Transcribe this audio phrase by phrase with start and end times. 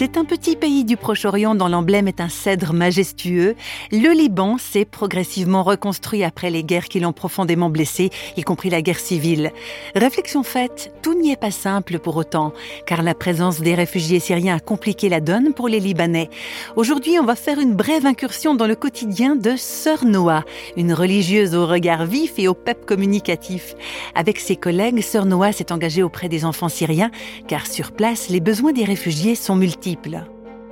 [0.00, 3.54] C'est un petit pays du Proche-Orient dont l'emblème est un cèdre majestueux.
[3.92, 8.08] Le Liban s'est progressivement reconstruit après les guerres qui l'ont profondément blessé,
[8.38, 9.52] y compris la guerre civile.
[9.94, 12.54] Réflexion faite, tout n'y est pas simple pour autant,
[12.86, 16.30] car la présence des réfugiés syriens a compliqué la donne pour les Libanais.
[16.76, 20.44] Aujourd'hui, on va faire une brève incursion dans le quotidien de Sœur Noah,
[20.78, 23.74] une religieuse au regard vif et au pep communicatif.
[24.14, 27.10] Avec ses collègues, Sœur Noah s'est engagée auprès des enfants syriens,
[27.48, 29.89] car sur place, les besoins des réfugiés sont multiples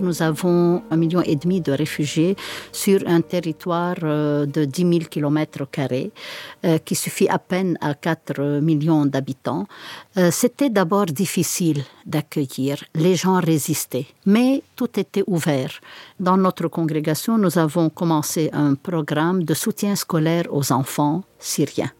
[0.00, 2.36] nous avons un million et demi de réfugiés
[2.72, 5.66] sur un territoire euh, de 10 000 km
[6.84, 9.66] qui suffit à peine à 4 millions d'habitants.
[10.16, 12.84] Euh, c'était d'abord difficile d'accueillir.
[12.94, 15.80] Les gens résistaient, mais tout était ouvert.
[16.20, 21.90] Dans notre congrégation, nous avons commencé un programme de soutien scolaire aux enfants syriens.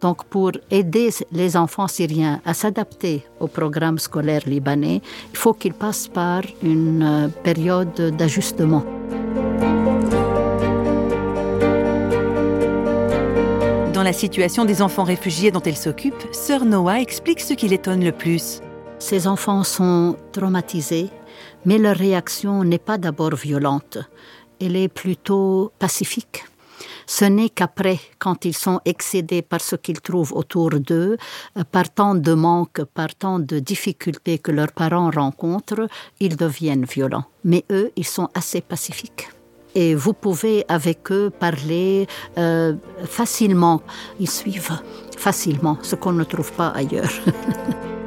[0.00, 5.74] Donc pour aider les enfants syriens à s'adapter au programme scolaire libanais, il faut qu'ils
[5.74, 8.84] passent par une euh, période d'ajustement.
[13.92, 18.02] Dans la situation des enfants réfugiés dont elle s'occupe, Sœur Noah explique ce qui l'étonne
[18.02, 18.62] le plus.
[18.98, 21.10] Ces enfants sont traumatisés,
[21.66, 23.98] mais leur réaction n'est pas d'abord violente,
[24.60, 26.44] elle est plutôt pacifique.
[27.18, 31.16] Ce n'est qu'après, quand ils sont excédés par ce qu'ils trouvent autour d'eux,
[31.58, 35.88] euh, par tant de manques, par tant de difficultés que leurs parents rencontrent,
[36.20, 37.24] ils deviennent violents.
[37.42, 39.28] Mais eux, ils sont assez pacifiques
[39.74, 42.06] et vous pouvez avec eux parler
[42.38, 42.74] euh,
[43.06, 43.82] facilement.
[44.20, 44.80] Ils suivent
[45.16, 47.10] facilement, ce qu'on ne trouve pas ailleurs.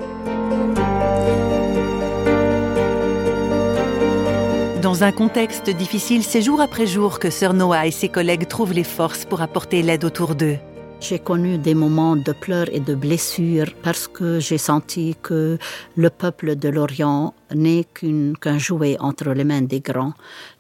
[4.84, 8.74] Dans un contexte difficile, c'est jour après jour que Sœur Noah et ses collègues trouvent
[8.74, 10.58] les forces pour apporter l'aide autour d'eux.
[11.00, 15.58] J'ai connu des moments de pleurs et de blessures parce que j'ai senti que
[15.96, 20.16] le peuple de l'Orient n'est qu'un jouet entre les mains des grands,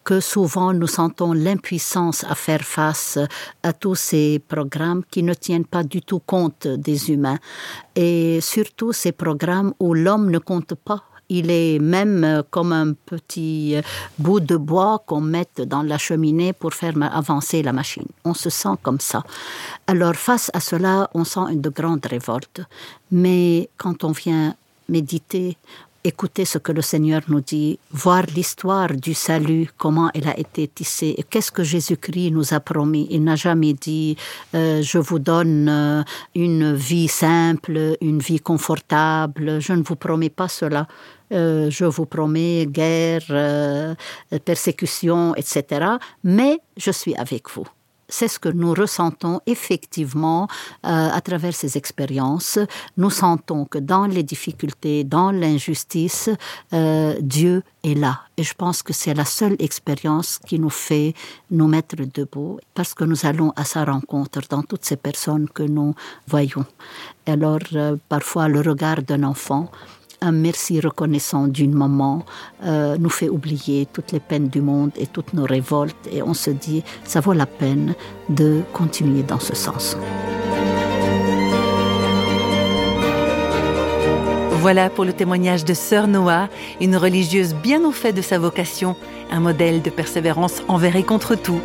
[0.05, 3.19] que souvent nous sentons l'impuissance à faire face
[3.61, 7.39] à tous ces programmes qui ne tiennent pas du tout compte des humains
[7.97, 12.93] et surtout ces programmes où l'homme ne compte pas il est même euh, comme un
[12.93, 13.81] petit euh,
[14.17, 18.07] bout de bois qu'on met dans la cheminée pour faire avancer la machine.
[18.23, 19.23] On se sent comme ça.
[19.87, 22.61] Alors face à cela, on sent une grande révolte.
[23.11, 24.55] Mais quand on vient
[24.89, 25.57] méditer,
[26.03, 30.67] écouter ce que le Seigneur nous dit, voir l'histoire du salut, comment elle a été
[30.67, 33.07] tissée, qu'est-ce que Jésus-Christ nous a promis.
[33.09, 34.17] Il n'a jamais dit
[34.53, 36.03] euh, je vous donne euh,
[36.35, 40.87] une vie simple, une vie confortable, je ne vous promets pas cela.
[41.31, 43.95] Euh, je vous promets guerre,
[44.45, 45.63] persécution, etc.
[46.23, 47.65] Mais je suis avec vous
[48.07, 50.47] c'est ce que nous ressentons effectivement
[50.85, 52.59] euh, à travers ces expériences.
[52.97, 56.29] Nous sentons que dans les difficultés, dans l'injustice,
[56.73, 58.21] euh, Dieu est là.
[58.37, 61.13] Et je pense que c'est la seule expérience qui nous fait
[61.51, 65.63] nous mettre debout parce que nous allons à sa rencontre dans toutes ces personnes que
[65.63, 65.93] nous
[66.27, 66.65] voyons.
[67.25, 69.69] Alors, euh, parfois, le regard d'un enfant
[70.23, 72.23] un merci reconnaissant d'une maman
[72.65, 76.33] euh, nous fait oublier toutes les peines du monde et toutes nos révoltes et on
[76.33, 77.93] se dit ça vaut la peine
[78.29, 79.97] de continuer dans ce sens.
[84.61, 86.47] Voilà pour le témoignage de Sœur Noah,
[86.79, 88.95] une religieuse bien au fait de sa vocation,
[89.29, 91.59] un modèle de persévérance envers et contre tout.